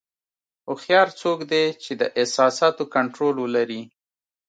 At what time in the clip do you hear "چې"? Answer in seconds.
1.83-1.91